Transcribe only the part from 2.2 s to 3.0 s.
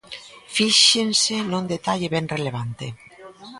relevante.